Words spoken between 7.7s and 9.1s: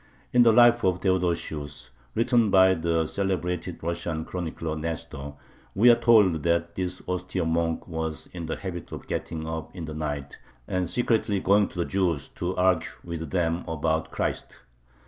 was in the habit of